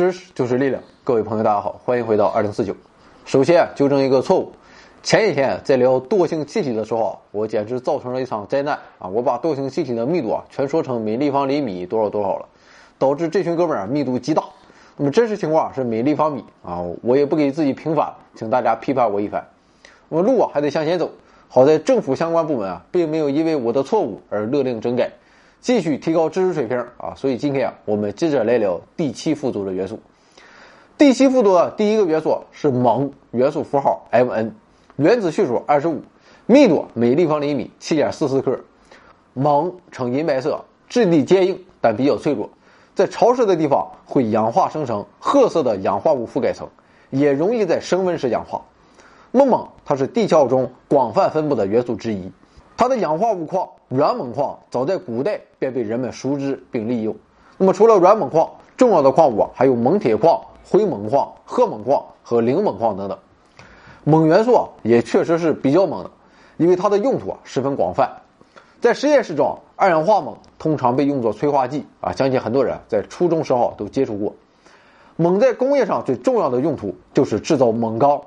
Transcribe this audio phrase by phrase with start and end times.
[0.00, 2.74] 知识就是力量，各位朋友，大家好，欢迎回到二零四九。
[3.26, 4.50] 首先纠正一个错误，
[5.02, 9.06] 前几天在聊惰性气体的时候，我简直造成了一场灾难啊！
[9.06, 12.46] 我把惰性气体的密度啊全说成每立方厘米多少多少了，
[12.98, 14.42] 导致这群哥们儿密度极大。
[14.96, 19.46] 那么真实情况是每立方米啊，我也不给自己平反，请大家批判我一番。
[20.08, 21.10] 那么路啊还得向前走，
[21.46, 25.12] 好在政府相关部门啊并没有因为我的错误而勒令整改。
[25.60, 27.12] 继续提高知识水平啊！
[27.14, 30.00] 所以今天啊，我们接着来聊第七复族的元素。
[30.96, 34.52] 第七复族的第一个元素是锰，元素符号 Mn，
[34.96, 36.00] 原子序数二十五，
[36.46, 38.58] 密度每立方厘米七点四四克。
[39.34, 42.48] 锰呈银白色，质地坚硬但比较脆弱，
[42.94, 46.66] 在潮湿的地方会氧化生成褐色的氧化物覆盖层，
[47.10, 48.62] 也容易在升温时氧化。
[49.30, 52.32] 那么锰它是地壳中广泛分布的元素之一。
[52.80, 57.14] 它的氧化物矿软锰矿早在古代便被人们熟知并利用。
[57.58, 63.18] 那么除了软锰矿，重要的矿物还有锰铁矿、灰锰矿、褐锰矿和菱锰矿等等。
[64.06, 66.10] 锰元素啊也确实是比较猛的，
[66.56, 68.10] 因为它的用途啊十分广泛。
[68.80, 74.34] 在实验室中，二氧化锰通常被用作催化剂啊，相信很多人在初中时候都接触过。
[75.18, 78.22] 锰在工业上最重要的用途就是制造锰钢。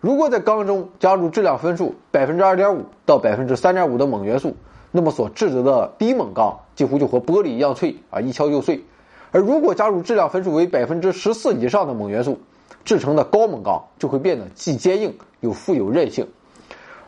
[0.00, 4.54] 如果在钢中加入质量分数百分之二点五到百分之三点五的锰元素，
[4.92, 8.84] 那么所制得的低锰钢几乎就和玻璃一样脆啊，一敲就碎。
[9.32, 12.38] 而如果加入质量分数为百分之十四以上的锰元素，
[12.84, 16.26] 制成的高锰钢就会变得既坚硬又富有韧性。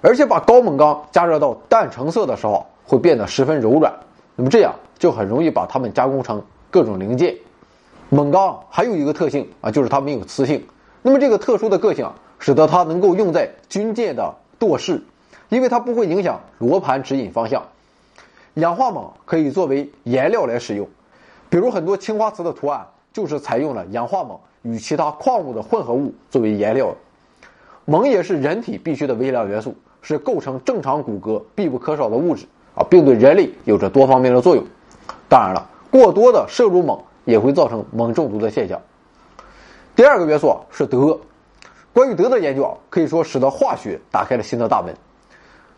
[0.01, 3.93] 而且把高锰钢加热到淡橙色的时候，会变得十分柔软。
[4.35, 7.37] 那么这样就很容易把它们加工成各种零件。
[8.11, 10.67] 锰钢还有一个特性啊，就是它没有磁性。
[11.03, 12.05] 那么这个特殊的个性。
[12.05, 15.03] 啊使得它能够用在军舰的舵式，
[15.49, 17.63] 因为它不会影响罗盘指引方向。
[18.55, 20.89] 氧化锰可以作为颜料来使用，
[21.49, 26.95] 比如很多青花瓷的图案就是采用了氧化锰与其他矿物的混合物作为颜料。
[27.87, 34.65] 锰也是人体必需的微量元素，是构成正常骨骼必不可少的物质啊，并对人类有着多方面的作用。
[35.29, 38.81] 当然了，过多的摄入锰也会造成锰中毒的现象。
[39.95, 41.19] 第二个元素是德。
[41.93, 44.95] 关于德的研究啊，可以说使得化学打开了新的大门。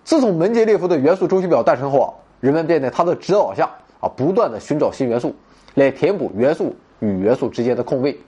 [0.04, 5.34] 自从门捷列夫的元素周期表诞生后啊，人们便在他的指导下啊，不断的寻找新元素，
[5.75, 8.19] 来填补元素与元素之间的空位。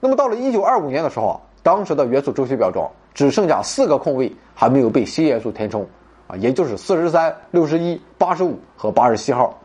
[0.00, 5.86] 那么到了一九二五年的时候啊，当时的元素周期表中只剩下四个空位还没有被新元素填充
[6.28, 9.56] 啊，也就是四十三、六十一、八十五和八十七号。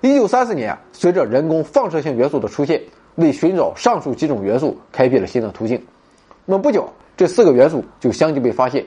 [0.00, 2.80] 一九三四年，随着人工放射性元素的出现，
[3.16, 5.82] 为寻找上述几种元素开辟了新的途径。
[6.50, 8.82] 那么不久，这四个元素就相继被发现。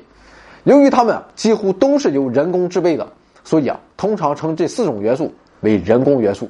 [0.63, 3.07] 由于它们几乎都是由人工制备的，
[3.43, 6.49] 所以啊，通常称这四种元素为人工元素。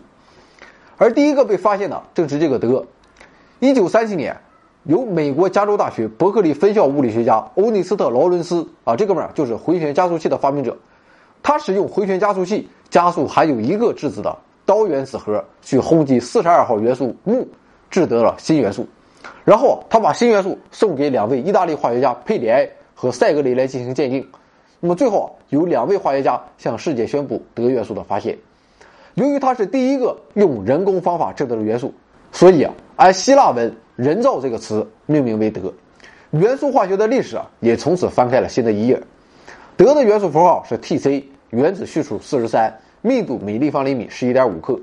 [0.96, 2.86] 而第一个被发现的正是这个德。
[3.60, 4.40] 一九三七年，
[4.84, 10.78] 由美国加州大学伯克利分校物理学家欧内斯特·劳伦斯啊，这哥们儿就是回旋加速器的发明者。
[11.44, 14.34] 他使用回旋加速器加速含有一个质子的
[14.66, 17.46] 氘原子核去轰击四十二号元素钼，
[17.90, 18.88] 制得了新元素。
[19.44, 24.28] 然后他把新元素送给两位意大利化学家佩里埃和塞格雷来进行鉴定。
[24.80, 28.38] 那么最后有两位化学家向世界宣布德元素的发现。
[29.16, 31.94] 由于他是第一个用人工方法制得的元素，
[32.32, 35.74] 所以啊，按希腊文“人造”这个词命名为德。
[36.32, 39.02] 元素化学的历史啊，也从此翻开了新的一页。
[39.76, 44.80] 德的元素符号是 Tc，原子序数四十三，密度每立方厘米十一点五克。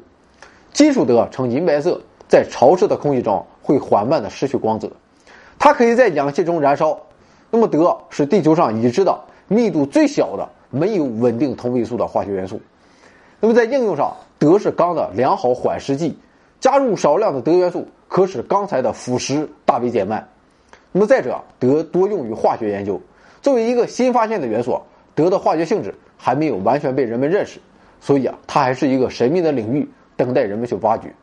[0.73, 3.45] 金属德呈银白色，在潮湿的空气中。
[3.69, 4.91] 会缓慢的失去光泽，
[5.59, 6.99] 它可以在氧气中燃烧。
[7.51, 12.59] 那么德是地球上已知的密度最小的、没有稳定同位素的化学元素。
[13.41, 16.17] 那么在应用上，德是钢的良好缓释剂，
[16.61, 20.27] 加入少量的德元素可使钢材的腐蚀大为减慢。
[20.91, 22.99] 那么再者，德多用于化学研究。
[23.43, 24.81] 作为一个新发现的元素，
[25.15, 27.61] 德的化学性质还没有完全被人们认识，
[28.01, 31.15] 所以啊，它还是一个神秘的领域，等待人们去挖掘。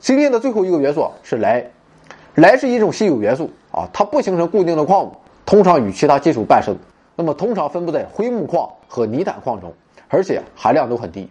[0.00, 1.64] 今天的最后一个元素是镭，
[2.36, 5.12] 镭是一种稀有元素啊，它不形成固定的矿物，
[5.44, 6.76] 通常与其他金属伴生，
[7.16, 9.74] 那么通常分布在灰木矿和泥炭矿中，
[10.08, 11.28] 而且含量都很低，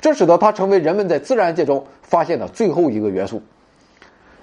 [0.00, 3.42] 这使得它成为人们在自然界中发现的最后一个元素。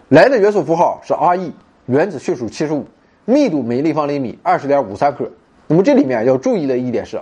[0.09, 1.51] 镭的元素符号是 Re，
[1.85, 2.85] 原子序数七十五，
[3.24, 5.31] 密度每立方厘米二十点五三克。
[5.67, 7.21] 那么这里面要注意的一点是，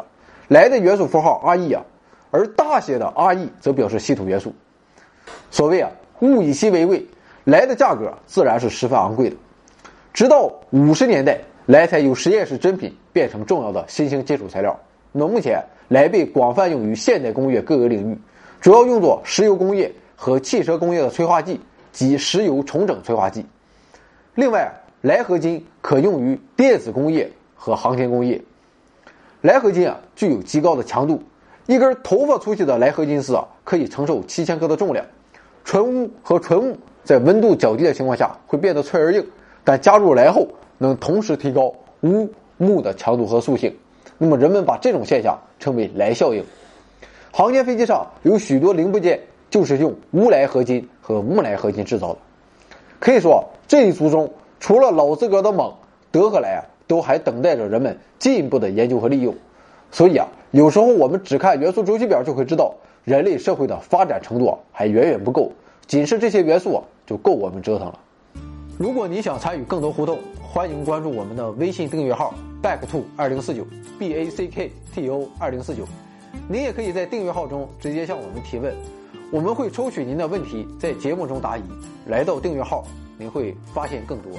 [0.49, 1.85] 镭的元素符号 Re 啊，
[2.31, 4.51] 而大写的 Re 则表示稀土元素。
[5.51, 5.91] 所谓啊。
[6.27, 7.05] 物以稀为贵，
[7.45, 9.35] 氖的价格自然是十分昂贵的。
[10.13, 14.77] 直到五十年代，氖才由实验室珍品变成重要的新型金属材料。
[15.11, 18.17] 那目前，氖被广泛用于现代工业各个领域，
[18.59, 21.59] 主要用作石油工业和汽车工业的催化剂，
[21.91, 23.45] 及石油重整催化剂。
[24.35, 24.71] 另外，
[25.03, 28.41] 锾合金可用于电子工业和航天工业。
[29.41, 31.23] 锾合金啊，具有极高的强度。
[31.65, 35.05] 一根头发粗细的锾合金丝啊，可以承受七千克的重量。
[35.63, 39.25] 纯钨和纯钼在温度较低的情况下会变得脆而硬，
[39.63, 40.47] 但加入来后
[40.77, 43.75] 能同时提高钨钼的强度和塑性。
[44.17, 46.43] 那么人们把这种现象称为锾效应。
[47.31, 49.19] 航天飞机上有许多零部件
[49.49, 52.19] 就是用钨来合金和钼来合金制造的。
[52.99, 54.29] 可以说，这一族中
[54.59, 55.73] 除了老资格的锰、
[56.11, 59.33] 德和莱啊，都还等待着人们进一步的研究和利用。
[59.91, 62.75] 所以啊，有时候我们只看元素周期表就会知道，
[63.09, 65.51] 人类社会的发展程度还远远不够。
[65.87, 67.99] 仅是这些元素，就够我们折腾了。
[68.77, 73.65] 如果你想参与更多互动，欢迎关注我们的微信订阅号 back to 二零四九
[73.97, 75.87] b a c k t o 二零四九。
[76.47, 78.75] 您也可以在订阅号中直接向我们提问，
[79.31, 81.63] 我们会抽取您的问题在节目中答疑。
[82.05, 82.83] 来到订阅号，
[83.17, 84.31] 您会发现更多。